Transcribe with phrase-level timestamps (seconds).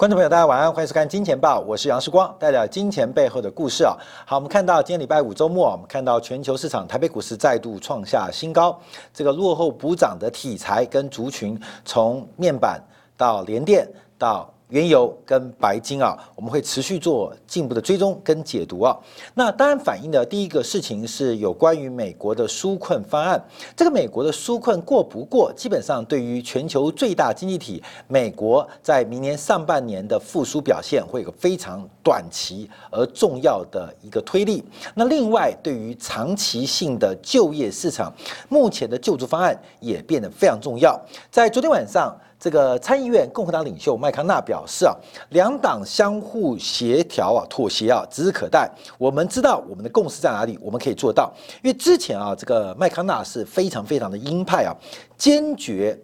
[0.00, 3.94] 观众朋友，大家晚安，欢迎收看《金钱报》，我是杨世光，带来金钱背后的故事啊。
[4.24, 8.80] 好，我们看到今天礼拜五周末，我们看到全球市场，台北股市再度创下新高，
[9.12, 12.82] 这个落后补涨的题材跟族群，从面板
[13.14, 14.50] 到联电到。
[14.70, 18.96] 原油跟白金啊，我们会持续做进一步的追踪跟解读啊。
[19.34, 23.42] 那当然反映的第一个事情是有关于美国的纾困方案。
[23.76, 34.64] 这个美国的纾困过不过，基本上对于全球最大经济体美国在明年上半年的复苏表现，会有个非常短期而重要的一个推力。
[34.94, 38.12] 那另外对于长期性的就业市场，
[38.48, 40.98] 目前的救助方案也变得非常重要。
[41.30, 42.16] 在昨天晚上。
[42.40, 44.96] 这个参议院共和党领袖麦康纳表示啊，
[45.28, 48.68] 两党相互协调啊，妥协啊，指日可待。
[48.96, 51.30] 我们知道我们的共识在哪里，我们可以做到。
[51.62, 54.74] 因为之前啊，这个麦康纳是非常非常的鹰派啊，
[55.18, 55.96] 坚决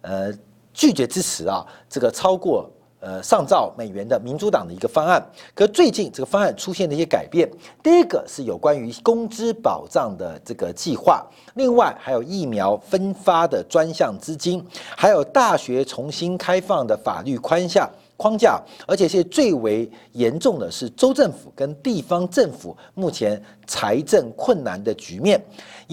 [0.00, 0.32] 呃
[0.72, 2.70] 拒绝支持啊，这个超过。
[3.02, 5.20] 呃，上兆美元的民主党的一个方案，
[5.56, 7.50] 可最近这个方案出现了一些改变。
[7.82, 14.64] 第一个是有关于工资保障的这个计划，另外还有疫苗分发的专项资金，
[14.96, 17.90] 还有大学重新开放的法律宽下。
[18.14, 25.42] 框架，而且是最为严重的是州政府跟地方政府目前财政困难的局面。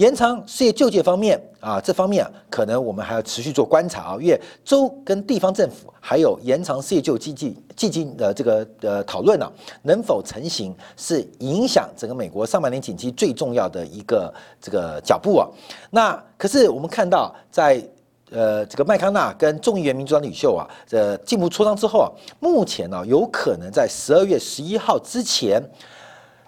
[0.00, 15.46] 延长失业救济方面啊，这方面可能我们还要持续做观察啊，因为州跟地方政府还有延长失业救济基基金的这个呃讨论呢，能否成型，是影响整个美国上半年景气最重要的一个这个脚步啊。
[15.90, 17.86] 那可是我们看到在。
[18.32, 22.06] 呃，这个麦康纳跟众议员民主党领袖啊，这进一步磋商之后啊，
[22.38, 25.60] 目前呢有可能在十二月十一号之前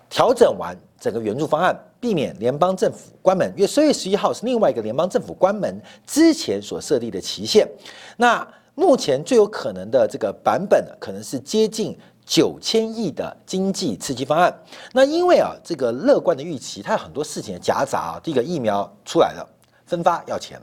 [0.09, 3.53] 调整完整个援助方案，避免联邦政府关门。
[3.57, 7.69] 因为十月十一号是另外一个联邦政府关门之前所设立的期限。
[8.17, 8.47] 那
[8.77, 14.55] 目前最有可能的这个版本可能是接近九千亿的经济刺激方案。
[14.93, 18.21] 那因为啊，这个乐观的预期，它有很多事情的夹杂啊。
[18.23, 19.45] 第一个疫苗出来了，
[19.85, 20.57] 分发要钱。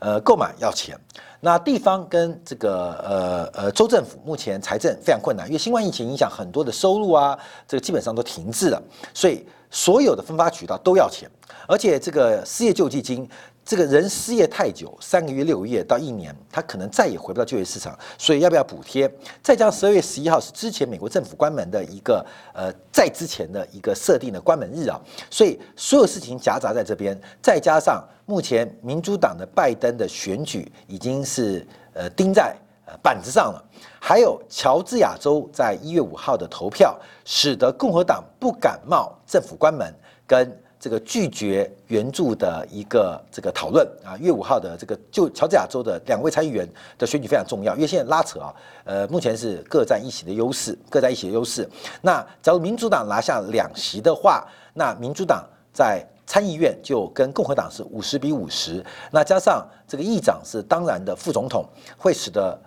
[0.00, 0.98] 呃，购买要钱，
[1.40, 8.82] 那地方跟这个呃呃州政府目前财政非常困难，因为新冠疫情影响很多的收入啊，这个基本上都停滞了，
[9.14, 11.28] 所以所有的分发渠道都要钱，
[11.66, 13.28] 而且这个失业救济金。
[13.66, 19.10] 这个人失业太久，三个月、六个月到一年，他可能再也回不到就业市场，所以要不要补贴？
[19.42, 32.54] 再加上十二月十一号是之前美国政府关门的一个呃，在之前的一个设定的关门日啊，所以所有事情夹杂在这边，再加上目前民主党的拜登的选举已经是呃钉在
[33.02, 33.64] 板子上了，
[34.00, 39.92] 还有乔治亚州在一月五号的投票，使得共和党不感冒政府关门
[40.26, 40.60] 跟。
[40.80, 46.68] 这个拒绝援助的一个这个讨论啊，月五号的这个就乔治亚州的两位参议员
[46.98, 51.66] 的选举非常重要，因为现在拉扯啊，呃，目前是各占一席的优势，各占一席的优势。
[52.02, 61.64] 那假如民主党拿下两席的话，那民主党在参议院就跟共和党是五十比五十，那加上这个议长是当然的副总统，
[61.96, 62.60] 会使得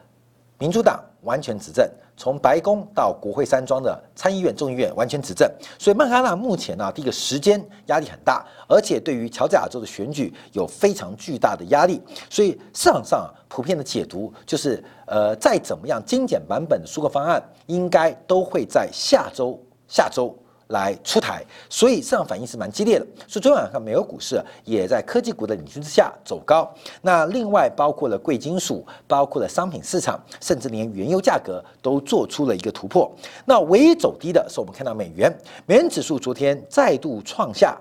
[0.58, 1.90] 民主党完全执政。
[2.20, 5.48] 从白宫到国会山庄的参议院、众议院完全执政，
[5.78, 20.36] 所以曼哈纳目前呢，第一个时间压力很大，而且对于乔治亚州的选举有非常巨大的压力，所以市场上普遍的解读就是，呃，再怎么样精简版本的纾困方案，应该都会在下周下周。
[20.68, 23.06] 来出台，所以市场反应是蛮激烈的。
[23.28, 26.70] 所以昨晚上美国股市也在科技股的领军之下走高。
[27.02, 33.10] 那另外包括了贵金属，包括了商品市场，甚至连原油价格都做出了一个突破。
[33.46, 35.34] 那唯一走低的是我们看到美元，
[35.66, 37.78] 美元指数昨天再度创下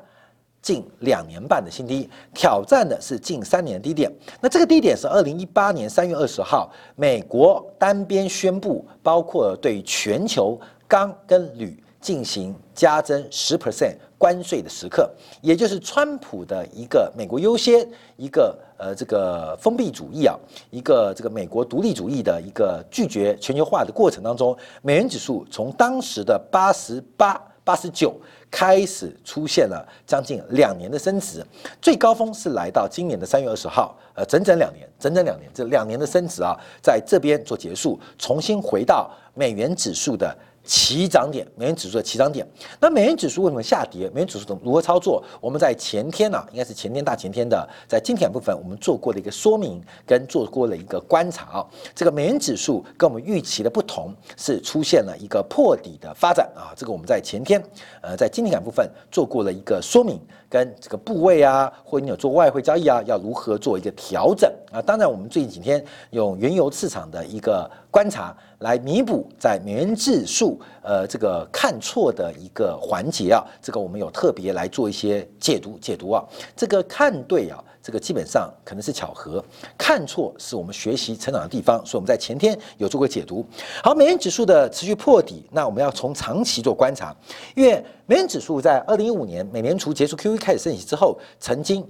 [0.62, 4.12] 近两年半的新低，挑战的是近三年低点。
[4.40, 11.76] 那这个低点是二零一八年三月二十号，美国单边宣布，包括对全球钢跟铝。
[12.00, 15.10] 进行加征十 percent 关税的时刻，
[15.40, 20.34] 也就是川普的一个美国优先，一个呃这个封闭主义啊，
[20.70, 28.18] 一个这个美国独立主义的一个拒绝全球化的过程当中，美元指数从当时的八十八、八十九
[28.50, 31.44] 开始出现了将近两年的升值，
[31.82, 40.34] 最高峰是来到今年的三月二十号，呃，整整两年，整整两年，这两年的升值啊，在这边做结束，重新回到美元指数的。
[40.66, 42.46] 起涨点，美元指数的起涨点。
[42.80, 44.10] 那美元指数为什么下跌？
[44.12, 45.22] 美元指数怎么如何操作？
[45.40, 51.66] 我们在前天呢，应该是前天大前天的，在今天部分，我们做过的一个说明跟做过了一个观察啊。
[51.94, 56.74] 这个美元指数跟我们预期的不同，是出现了一个破底的发展啊。
[56.76, 57.62] 这个我们在前天，
[58.00, 64.80] 呃，在今天部分做过了一个说明，跟这个部位啊，或你有做外汇交易啊，要如何做一个调整啊。
[64.82, 76.24] 当然，我们最近几天用原油市场的一个观察来弥补在美元指数呃这个看错的一个环节啊，这个我们有特别来做一些解读解读啊。
[76.54, 79.40] 这个看对啊，这个基本上可能是巧合，
[79.78, 83.46] 看错是我们学习成长的地方，所以我们在前天有做过解读。
[83.80, 87.14] 好，美元指数的持续破底，那我们要从长期做观察，
[87.54, 91.88] 因为美元指数在二零一五年美联储结束 QE 开始升息之后，曾经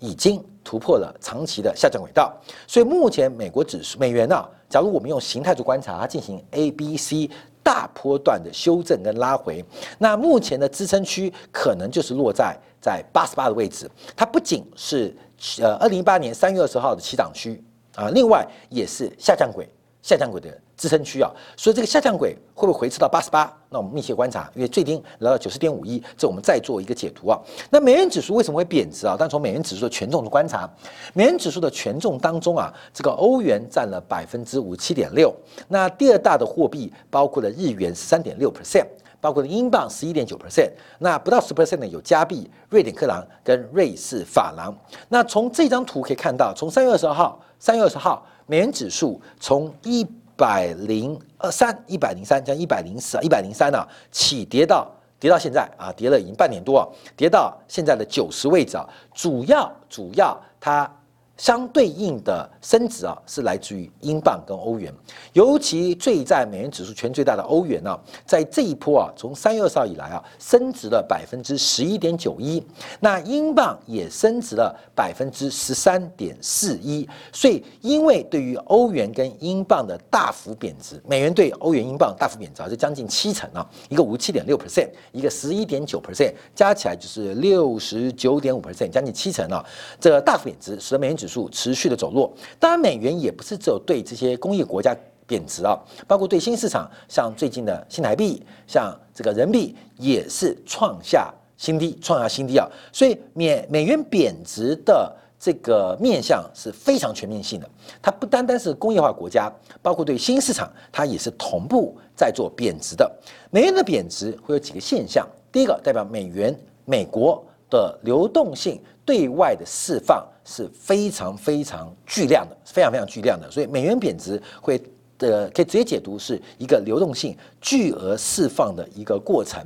[0.00, 7.30] 已经突破了长期的下降轨道，所以目前美国指数美元呢，假如我们用形态做观察，它进行 A、B、C
[7.62, 9.64] 大波段的修正跟拉回，
[9.98, 15.12] 那目前的支撑区可能就是落在在八十八的位置，它不仅是
[15.60, 17.62] 呃二零一八年三月二十号的起涨区
[17.94, 19.68] 啊，另外也是下降轨
[20.02, 20.48] 下降轨的。
[20.76, 23.50] 支撑区啊，所以这个下降轨会不会回撤到八十八？
[23.70, 27.40] 那我们密切观察，因为最低来到九十点五一，这我们再做一个解读啊。
[27.70, 29.16] 那美元指数为什么会贬值啊？
[29.18, 30.68] 但从美元指数的权重的观察，
[31.14, 35.34] 美元指数的权重当中啊，这个欧元占了百分之五七点六，
[35.66, 38.84] 那第二大的货币包括了日元三点六 percent，
[39.26, 40.70] 包括英镑十一点九 percent，
[41.00, 44.72] 那不到十 percent 的有加币、瑞典克朗跟瑞士法郎。
[45.08, 50.06] 那从这张图可以看到，从三月二十二号，三月二十号，美元指数从一
[50.36, 54.88] 百零二三，一百零三，将一百零四，一百零三呢，起跌到
[55.18, 56.86] 跌到现在啊，跌了已经半年多啊，
[57.16, 60.88] 跌到现在的九十位置啊，主要主要它。
[61.36, 64.92] 相对应的升值啊，是来自于英镑跟欧元，
[65.34, 72.64] 尤其最在美元指数圈最大的欧元呢，在这一波啊，从三月二十号以来啊，升值了百分之十一点九一，
[73.00, 89.62] 那英镑也升值了百分之十三点四一，所以因为对于欧元跟英镑的大幅贬值，美元对欧元、英镑大幅贬值啊，就将近七成啊，一个五七点六 percent，一个十一点九 percent，加起来就是六十九点五 percent，将近七成啊，
[90.00, 91.25] 这个大幅贬值使得美元指。
[91.26, 94.96] 指数持续的走弱，当然美元也不是只有对这些工业国家
[95.26, 95.76] 贬值啊，
[96.06, 102.68] 包括对新市场，像最近的新台币，像这个人民币也是创下新低，创下新低啊。
[102.92, 107.68] 所以美美元贬值的这个面向是非常全面性的，
[108.00, 109.52] 它不单单是工业化国家，
[109.82, 113.10] 包括对新市场，它也是同步在做贬值的。
[113.50, 120.22] 美元的贬值会有几个现象，第一个代表美元美国的流动性对外的释放。
[120.48, 124.80] 是非常非常巨量的，非常非常巨量的，所以美元贬值会
[125.18, 129.60] 的可以直接解读是一个流动性巨额释放的一个过程。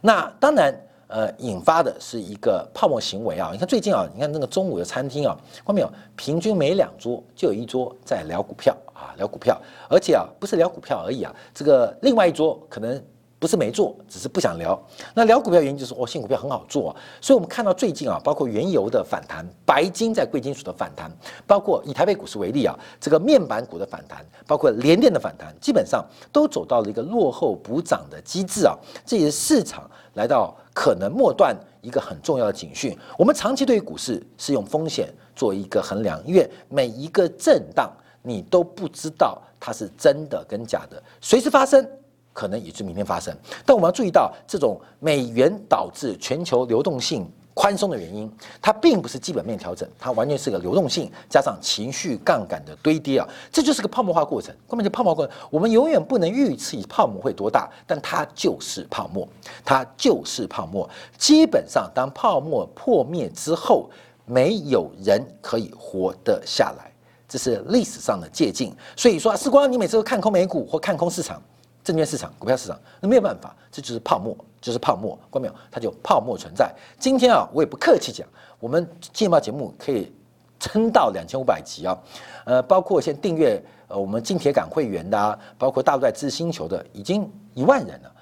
[0.00, 0.72] 那当然，
[1.08, 3.50] 呃，引发的是一个泡沫行为啊。
[3.50, 5.92] 你看最近啊，你看那个中午的餐厅啊，看到没有？
[6.14, 13.02] 平均每两桌就有一桌在聊股票啊，聊股票，而且啊，不是聊股票而已啊，这个另外一桌可能。
[13.40, 14.78] 不是没做，只是不想聊。
[15.14, 16.94] 那聊股票原因就是，哦，新股票很好做。
[17.22, 21.10] 所以，我们看到最近啊，包括原油的反弹，白金在贵金属的反弹，
[21.46, 28.76] 包括以台北股市为例啊，这个面板股的反弹，包括联电的反弹，基本上都走到了一个落后补涨的机制啊。
[29.06, 32.94] 这也是市场来到可能末段一个很重要的警讯。
[33.18, 41.88] 我们长期对于股市是用风险做一个衡量，因为每一个震荡你都不知道它是真的跟假的，随时发生。
[42.32, 48.30] 可能也是明天发生，但我们要注意到，这种美元导致全球流动性宽松的原因，
[48.62, 54.54] 它并不是基本面调整，它完全是个流动性加上情绪杠杆的堆叠啊，这就是个泡沫化过程。
[54.68, 59.28] 根本就泡沫过程，我们永远不能预测泡沫会多大，但它就是泡沫，
[59.64, 60.88] 它就是泡沫。
[61.18, 63.90] 基本上，当泡沫破灭之后，
[64.24, 66.90] 没有人可以活得下来，
[67.28, 68.72] 这是历史上的借鉴。
[68.96, 71.42] 所以说啊，时光，你每次都看空美股或看空市场。
[71.90, 75.54] 证券市场、股票市场，那没有办法，这就是泡沫，就是泡沫，关没有？
[75.72, 76.72] 它就泡沫存在。
[77.00, 78.24] 今天啊，我也不客气讲，
[78.60, 80.12] 我们金报节目可以
[80.60, 81.98] 撑到两千五百集啊，
[82.44, 88.12] 呃，包括现在订阅呃我们金铁杆会员的啊，包括大陆在知星球的，已经一万人了。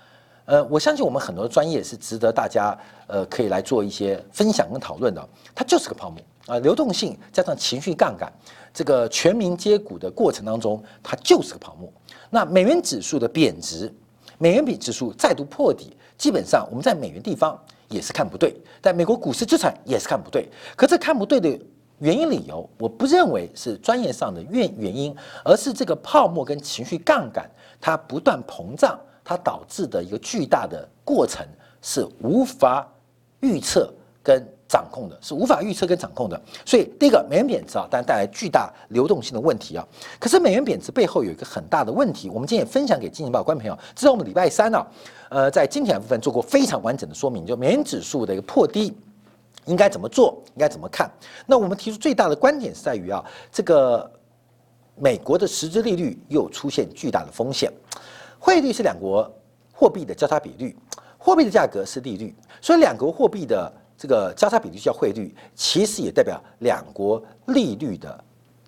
[0.46, 2.75] 呃，我相信我们很多专业是值得大家
[3.06, 5.28] 呃可以来做一些分享跟讨论的。
[5.54, 6.18] 它就是个泡沫
[6.49, 8.33] 啊，流动性加上情绪杠杆，
[8.73, 11.93] 这个全民接股的过程当中，它就是个泡沫。
[12.31, 13.93] 那美元指数的贬值，
[14.38, 20.49] 美元比指数再度破底，基本上我们在美元地方也是看不对，在美国股市资产也是看不对。
[20.75, 21.61] 可这看不对的
[21.99, 25.14] 原因理由，我不认为是专业上的原原因，
[25.45, 27.47] 而是这个泡沫跟情绪杠杆
[27.78, 31.47] 它不断膨胀，它导致的一个巨大的过程
[31.83, 32.90] 是无法
[33.40, 34.43] 预测跟。
[34.68, 39.87] 掌控的是无法预测跟掌控的，所以第一个美元贬值啊，当然带来巨大流动性的问题啊。
[40.20, 43.78] 可是美元贬值背后有一个很大的问题，我们今天也分享给金钱报观众朋友。
[43.94, 44.87] 这是我们礼拜三呢，
[45.30, 48.94] 呃，在今天部分做过非常完整的说明，就美元指数的一个破低，
[49.64, 51.10] 应该怎么做，应该怎么看？
[51.46, 54.10] 那我们提出最大的观点是在于啊，这个
[54.96, 57.72] 美国的实质利率又出现巨大的风险，
[58.38, 59.30] 汇率是两国
[59.72, 60.76] 货币的交叉比率，
[61.16, 68.25] 货币的价格是利率，所以两国货币的这个交叉比率叫汇率，其实也代表两国利率的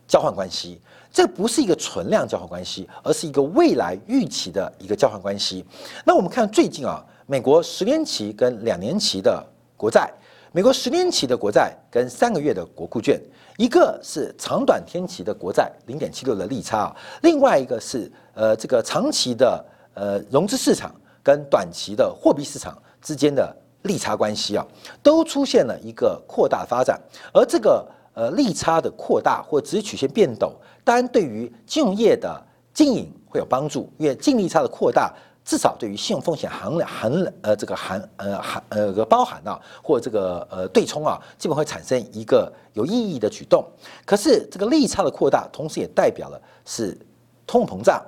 [0.09, 0.81] 交换关系。
[1.13, 5.65] 这不是一个存量交换关系，而是一个未来预期的一个交换关系。
[6.05, 9.45] 那我们看最近啊，美国十年期跟两年期的
[9.77, 10.09] 国债，
[10.53, 13.21] 美国十年期的国债跟三个月的国库券，
[13.57, 20.95] 一个是长短天期的国债零点七六的利差啊，另外一个是呃这个长期的呃融资市场
[21.25, 24.67] 跟短期的货币市场之间的利差关系啊，
[25.03, 27.01] 都出现了一个扩大发展，
[27.33, 27.87] 而这个。
[28.13, 30.51] 呃，利差的扩大或值曲线变陡，
[30.83, 32.45] 当然对于金融业的
[32.75, 43.65] 经营会有帮助，因为净利差的扩大，至少对于信用风险含含呃这个含呃含呃个包含啊，或这个呃对冲啊，基本会产生一个有意义的举动。
[44.05, 46.99] 可是这个利差的扩大，同时也代表了是
[47.47, 48.05] 通膨胀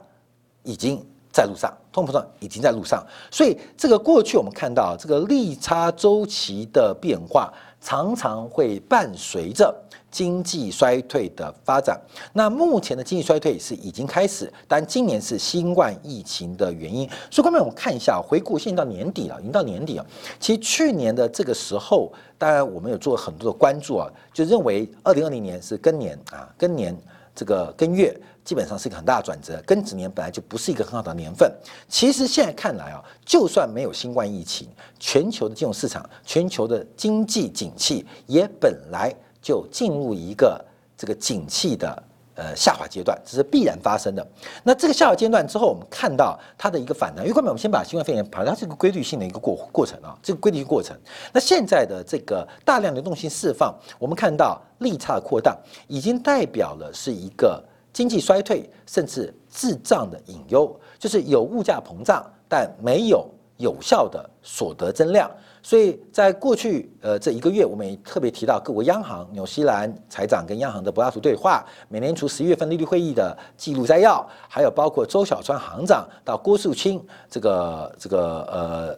[0.65, 7.53] 已经在路上，通膨胀已经在路上，所以这个过去我们看到这个利差周期的变化。
[7.85, 9.75] 常常会伴随着
[10.09, 12.01] 经济衰退的发展。
[12.33, 17.11] 那目前的经济衰退是已经开始，但今年是新冠疫情的原因。
[17.29, 20.07] 所以，后面我们看一下，回顾现在到年底了，已经到年底了。
[20.39, 26.97] 其实去年的这个时候，当然我们有做很多的关注啊，就认为二零二零年是更年啊，更年
[27.35, 28.17] 这个更月。
[28.45, 31.51] 基本上是一个很大的转折，庚子年本来就不是一个很好的年份。
[31.89, 34.69] 其实现在看来啊，就算没有新冠疫情，
[34.99, 40.63] 全球的金融市场、全球的经济景气也本来就进入一个
[40.97, 42.03] 这个景气的
[42.35, 44.27] 呃下滑阶段，这是必然发生的。
[44.65, 47.25] 那这个下滑阶段之后，我们看到它的一个反弹。
[47.25, 50.97] 因为后面我们先把新冠肺炎排，它是个规律性的一个过过程啊，这个规律性过程。
[51.33, 55.57] 那现在的这个大量流动性释放，我们看到利差扩大，
[55.87, 57.63] 已经代表了是一个。
[57.93, 65.31] 经济衰退甚至滞胀的隐忧，就是有物价膨胀，但没有有效的所得增量。
[65.63, 78.43] 所以在过去呃这一个月，我们也特别提到各国央行、纽西兰财长跟央行的柏拉图对话，美联储十一月份利率会议的记录摘要，还有包括周小川行长到郭树清这个这个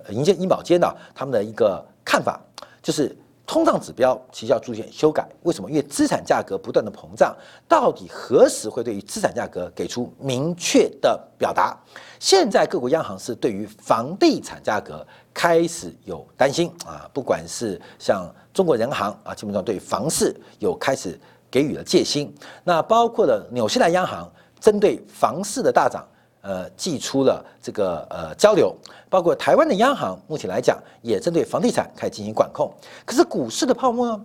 [0.06, 2.40] 呃银监银保监的他们的一个看法，
[2.82, 3.14] 就是。
[3.46, 5.68] 通胀指标其实要逐渐修改，为什么？
[5.68, 7.36] 因为资产价格不断的膨胀，
[7.68, 11.78] 到底何时会对于资产价格给出明确的表达？
[12.18, 21.20] 现在各国央行是对于房地产价格开始有担心啊，不管是像中国人行啊，基本上对房市有开始
[21.50, 22.34] 给予了戒心，
[22.64, 24.26] 那包括了纽西兰央行
[24.58, 26.02] 针对房市的大涨。
[26.44, 28.76] 呃，寄出了这个呃交流，
[29.08, 32.70] 包括台湾的央行，目前来讲也针对房地产开始进行管控。
[33.06, 34.24] 可是股市的泡沫呢？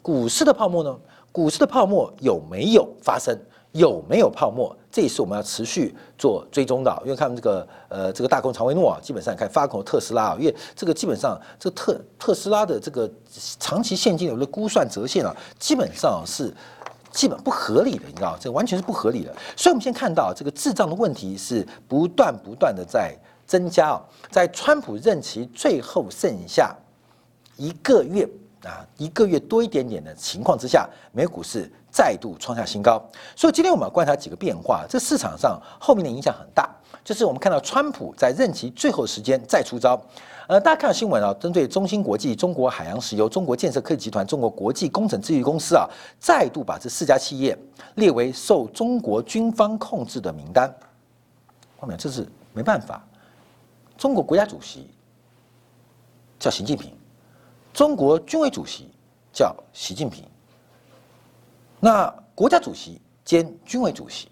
[0.00, 0.96] 股市的泡沫呢？
[1.32, 3.36] 股市的泡沫有没有发生？
[3.72, 4.74] 有没有泡沫？
[4.92, 7.02] 这也是我们要持续做追踪的。
[7.04, 13.10] 因为看这个呃这个大公长威诺啊，基本上看发空特斯拉啊，因为这个基本上这特特斯拉的这个
[13.58, 16.54] 长期现金流的估算折现啊，基本上是。
[17.16, 19.34] 基本不合理的，你知道，这完全是不合理的。
[19.56, 24.02] 所以，我们先看到这个智障的问题是不断不断的在增加啊。
[24.30, 26.76] 在川普任期最后剩下
[27.56, 28.28] 一个月
[28.62, 33.02] 啊，一个月多一点点的情况之下，美股是再度创下新高。
[33.34, 36.68] 所以，今天我们要观察几个变化，这市场上后面的影响很大。
[37.02, 39.98] 就是我们看到川普在任期最后时间再出招。
[40.48, 45.88] 呃，大家看到新闻啊，针对中芯国际、中国海洋石油、中国建设科技集团、中国国际工程咨询公司啊，
[46.20, 47.58] 再度把这四家企业
[47.96, 50.72] 列为受中国军方控制的名单。
[51.80, 53.04] 后面这是没办法，
[53.98, 54.88] 中国国家主席
[56.38, 56.94] 叫习近平，
[57.72, 58.88] 中国军委主席
[59.32, 60.24] 叫习近平。
[61.80, 64.28] 那国家主席兼军委主席，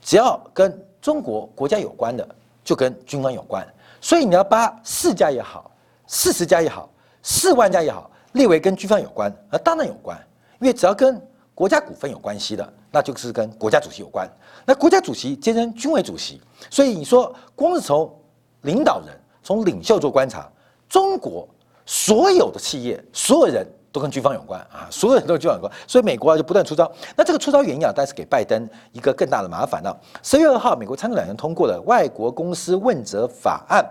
[0.00, 2.26] 只要跟中国国家有关的，
[2.62, 3.66] 就跟军方有关。
[4.06, 5.68] 所以你要把四家也好，
[6.06, 6.88] 四十家也好，
[7.24, 10.16] 四万家也好，列为跟军方有关，那当然有关，
[10.60, 11.20] 因为只要跟
[11.56, 14.30] 国家股份有关系的，那就是跟国家主席有关。
[14.64, 18.16] 那国家主席兼任军委主席，所以你说光是从
[18.60, 19.08] 领导人、
[19.42, 20.48] 从领袖做观察，
[20.88, 21.48] 中国
[21.84, 23.66] 所有的企业、所有人。
[23.96, 26.90] 都跟军方有关啊，所有人都跟军方有关，所以美国啊就不断出招。
[27.16, 29.98] 那这个出招原因啊，但是给拜登一个更大的麻烦了。
[30.22, 33.82] 十月二号，美国参众两院通过了外国公司问责法案，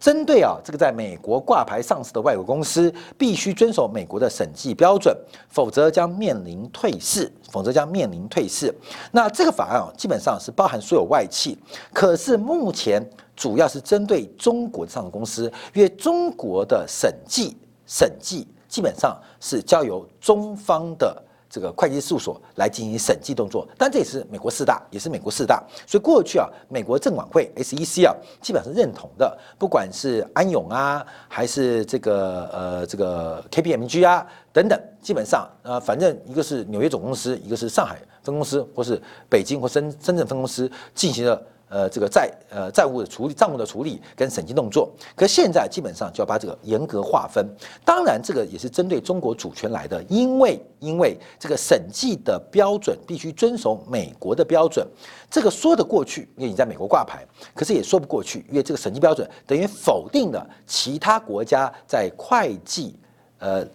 [0.00, 5.16] 针对啊这个在美国挂牌上市的外国公司，必须遵守美国的审计标准，
[5.48, 8.74] 否则将面临退市，否则将面临退市。
[9.12, 11.56] 那这个法案啊，基本上是包含所有外企，
[11.92, 13.00] 可是目前
[13.36, 18.44] 主要是针对中国上市公司，因为中国的审计审计。
[18.72, 21.22] 基本上是交由中方的。
[21.50, 38.98] 这个会计事务所来进行审计动作，但这也是美国四大，也是美国四大，所以过去啊，美国证管会 SEC 啊，基本上是认同的，不管是安永啊，还是这个呃这个 KPMG 啊等等，基本上呃，反正一个是纽约总公司，一个是上海分公司，或是
[39.28, 41.38] 北京或深深圳分公司进行了。
[41.72, 47.48] 呃，这个债呃债务的处理、账务的处理跟审计动作，可现在基本上就要把这个严格划分。
[47.82, 54.86] 当然，这个也是针对中国主权来的，因为因为这个审计的标准必须遵守美国的标准，
[55.30, 62.94] 这个说得过去，因为你在美国挂牌，可是也说不过去，因为这个审计标准等于否定了其他国家在会计
[63.38, 63.66] 呃。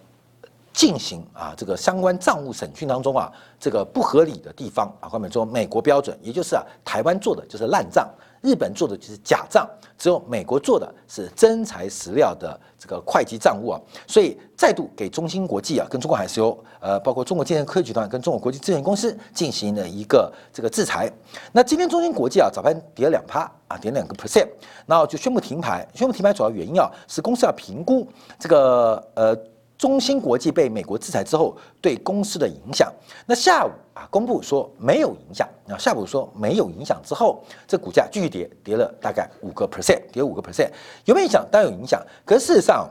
[0.77, 8.07] 进行啊，这个相关账务审讯当中啊，这个不合理的地方啊，后面说美国标准，也就是啊，台湾做的就是烂账，
[8.41, 9.67] 日本做的就是假账，
[9.97, 21.11] 只有美国做的是真材实料的这个会计账务啊，所以再度给中芯国际啊，跟中国海石油，呃，包括中国建设科技集团跟中国国际资源公司进行了一个这个制裁。
[21.51, 24.47] 那今天中芯国际啊，早盘跌了两趴啊，跌两个 percent，
[24.85, 25.87] 然后就宣布停牌。
[25.95, 28.07] 宣布停牌主要原因啊，是公司要评估
[28.37, 29.35] 这个呃。
[29.77, 32.91] 中芯国际被美国制裁之后对公司的影响，
[33.25, 40.69] 那下午啊公布说没有影响，啊下午说没有影响之后，这股价继续跌，跌了大概五个 percent，跌五个 percent，
[41.05, 41.45] 有没有影响？
[41.51, 42.89] 当然有影响，可事实上。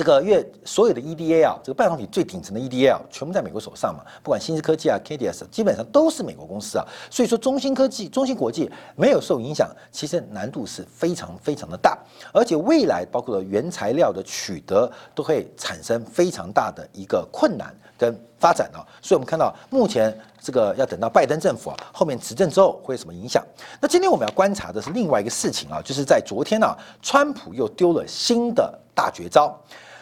[0.00, 4.02] 这个月所有的 EDA 啊，这个半导体最顶层的 EDA 啊，全部在美国手上嘛。
[4.22, 6.86] 不管新思科技啊、KDS，基本上都是美国公司啊。
[7.10, 11.98] 所以说，中芯科技、中芯国际没有受影响，其实难度是非常非常的大。
[12.32, 18.80] 而且未来包括了原材料的取得，都会产生非常大的一个困难跟发展啊。
[19.02, 23.44] 所以我们看到目前这个要等到拜登政府啊后面执政之后会有什么影响？
[23.82, 28.78] 那今天我们要观察的是另外一个事情啊，就是在昨天呢，川普又丢了新的。
[28.92, 29.58] 大绝招，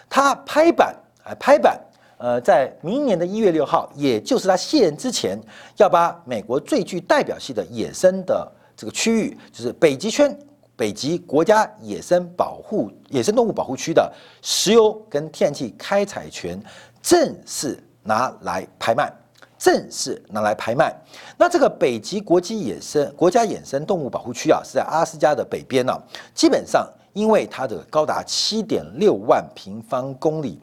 [0.08, 1.78] 他拍板啊拍板，
[2.16, 5.38] 呃，在明年的一月六号，也就是他卸任之前，
[5.76, 10.36] 要把美国最具代表性的野生的这个区域，就是北极圈、
[10.74, 16.60] 北极国家野生保护野生动物保护区的石油跟天然气开采权，
[17.02, 19.12] 正式拿来拍卖，
[19.58, 20.92] 正式拿来拍卖。
[21.36, 25.92] 那这个北极国际野生国家野生动物保护区啊，是在阿斯加的北边呢，
[26.34, 26.88] 基本上。
[27.18, 30.60] 因为它的高达七点六万平方公里，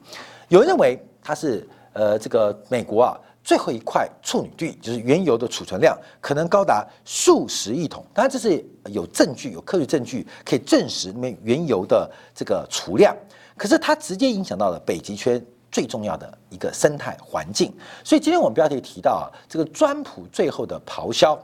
[0.48, 8.06] 有人认为它是呃这个美国啊最后一块处女地，就是原油的储存量可能高达数十亿桶。
[8.14, 13.14] 当然这是有证据、有科学证据可以证实那原油的这个储量。
[13.58, 17.74] 可是它直接影响到了北极圈最重要的一个生态环境。
[18.02, 21.38] 所以今天我们标题提到啊，这个川普最后的咆哮。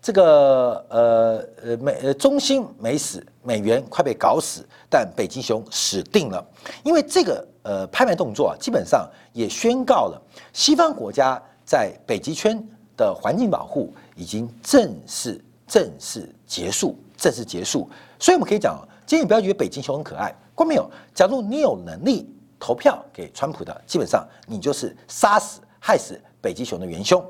[0.00, 6.46] 这个呃呃美呃中兴没死，美元快被搞死，但北极熊死定了。
[6.84, 10.20] 因为这个呃拍卖动作啊，基本上也宣告了
[10.52, 12.62] 西方国家在北极圈
[12.94, 17.88] 的环境保护已经正式正式结束，正式结束。
[18.18, 20.86] 所以我们可以讲，今天你不要觉得北极熊很可爱，关没有？
[21.14, 22.30] 假如你有能力
[22.60, 27.24] 投票给川普的，基本上你就是杀死害死北极熊的元凶。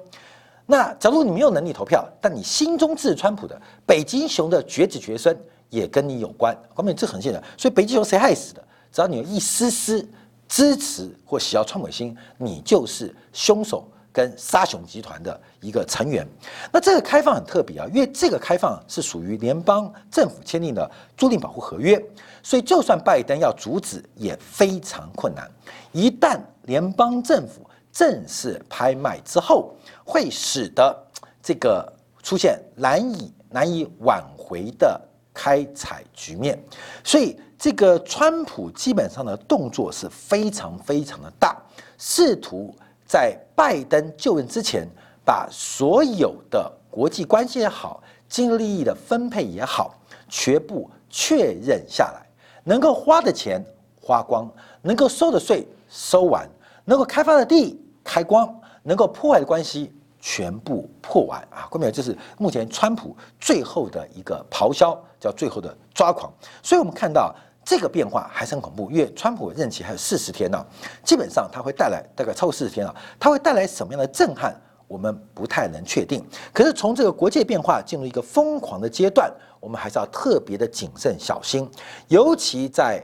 [0.67, 5.35] 那假如你没有能力投票，但你心中支持川普的北极熊的绝子绝孙
[5.71, 7.43] 也跟你有关，后面这很现实。
[7.57, 8.63] 所以北极熊谁害死的？
[8.91, 10.07] 只要你有一丝丝
[10.49, 16.27] 支持或喜好川普的心，你就是凶手跟杀熊集团的一个成员。
[16.73, 22.03] 那这个开放很特别啊，因为这个开放是属于联邦政府签订的租赁保护合约，
[22.43, 25.47] 所以就算拜登要阻止也非常困难。
[25.93, 30.97] 一旦联邦政府正式拍卖之后，会使得
[31.43, 34.99] 这个出现难以难以挽回的
[35.39, 36.59] 开采局面，
[37.05, 41.57] 所以这个川普基本上的动作是非常非常的大，
[41.97, 42.75] 试图
[43.07, 44.85] 在拜登就任之前，
[45.25, 49.95] 把所有的国际关系也好，经济利益的分配也好，
[50.29, 52.27] 全部确认下来，
[52.65, 53.65] 能够花的钱
[54.03, 54.51] 花光，
[54.83, 56.49] 能够收的税收完，
[56.85, 59.93] 能够开发的地开光，能够破坏的关系。
[60.21, 61.69] 全部破完啊！
[61.71, 66.33] 后面就是目前川普最后的一个咆哮，叫最后的抓狂。
[66.63, 70.67] 所以我们看到这个变化还是很恐怖，因为川普任期还有四十天呢，
[71.05, 74.55] 基本上它会带来大概超过四十天啊，它会带来什么样的震撼，
[74.89, 76.25] 我们不太能确定。
[76.53, 81.71] 可是从这个国界变化进入一个疯狂的阶段，我们还是要特别的谨慎小心，
[82.09, 83.01] 尤其在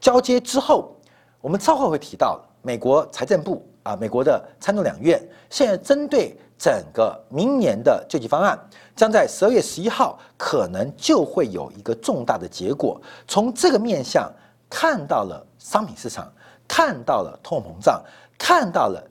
[0.00, 0.96] 交接之后，
[1.42, 3.66] 我们稍后会提到美国财政部。
[3.90, 8.56] 啊，美国的参众两院现在针对整个明年的救济方案，
[8.94, 13.00] 将在十二月十一号可能就会有一个重大的结果。
[13.26, 14.32] 从这个面向
[14.68, 16.32] 看到了商品市场
[16.68, 18.00] 看到了通货膨胀，
[18.38, 19.02] 看到了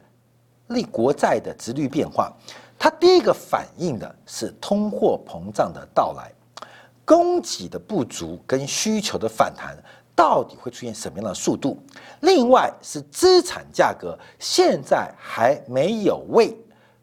[0.68, 2.32] 利国债的殖率变化，
[2.78, 6.32] 它第一个反映的是通货膨胀的到来，
[7.04, 9.76] 供给的不足跟需求的反弹
[10.20, 11.82] 到底会出现什么样的速度？
[12.20, 16.54] 另外是资产价格现在还没有为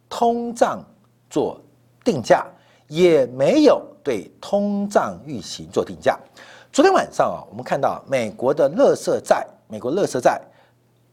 [0.07, 0.85] 通胀
[1.31, 1.59] 做
[2.05, 2.47] 定价，
[2.89, 6.21] 也没有对通胀预期做定价。
[6.71, 10.39] 昨天晚上啊，我们看到美国的乐色债，美国乐色债，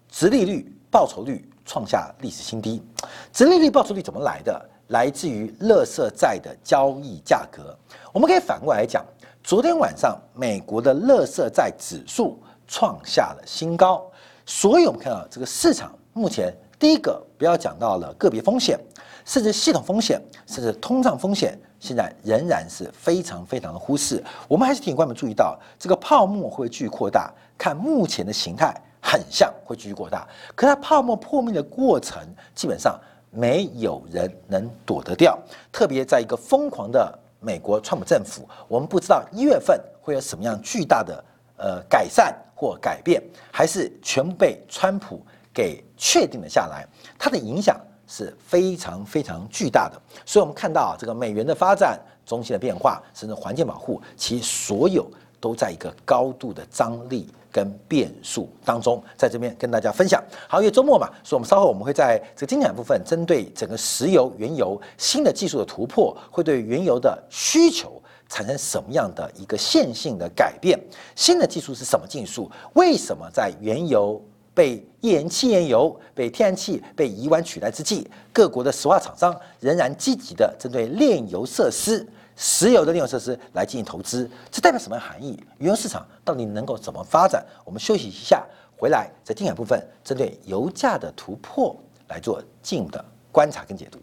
[0.10, 2.84] 殖利率、报酬率创下历史新低。
[3.32, 4.70] 殖利率、报酬率怎么来的？
[4.88, 7.74] 来自于乐色债的交易价格。
[8.12, 9.06] 我们可以反过来讲，
[9.44, 14.10] 昨天晚上美国的乐色债指数创下了新高。
[14.46, 18.80] 所以我们看到这个市场目前，第一个不要讲到了个别风险，
[19.26, 21.60] 甚至系统风险，甚至通胀风险。
[21.78, 30.26] 现在仍然是非常非常的忽视，我们还是提醒观众注意到，这个泡沫会继续扩大，看目前的形态很像会继续扩大，
[30.56, 32.26] 可它泡沫破灭的过程
[32.56, 32.98] 基本上
[33.30, 35.38] 没有人能躲得掉，
[35.74, 41.24] 特别在一个疯狂的美国川普政府，我们不知道一月份会有什么样巨大的
[41.58, 45.22] 呃改善或改变，还是全部被川普
[45.54, 46.88] 给确定了下来，
[47.20, 47.80] 它的影响。
[48.06, 55.10] 是非常非常巨大的，所以我们看到啊，这个美元的发展、中心的变化，甚至环境保护，其所有
[55.44, 60.24] 都在一个高度的张力跟变数当中，在这边跟大家分享。
[60.48, 70.80] 好，因为周末嘛，所以我们稍后我们会在这个精简部分，针对整个石油、原油新的技术的突破，会对原油的需求产生什么样的一个线性的改变？
[71.14, 72.50] 新的技术是什么技术？
[72.76, 74.22] 为什么在原油？
[74.56, 85.42] 被页岩气页油、被天然气被乙烷取代之际，各国的石化厂商仍然积极的针对炼油设施、石油的炼油设施来进行投资，这代表什么含义？
[85.60, 87.46] 原油市场到底能够怎么发展？
[87.64, 88.44] 我们休息一下，
[88.76, 91.76] 回来在定海部分针对油价的突破
[92.08, 94.00] 来做进一步的观察跟解读。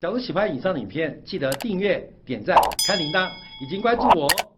[0.00, 2.54] 假如喜欢以上的影片，记得订阅、点赞、
[2.86, 3.26] 开铃铛，
[3.64, 4.53] 已经关注我哦。